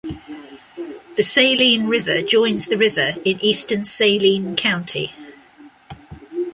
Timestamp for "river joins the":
1.85-2.75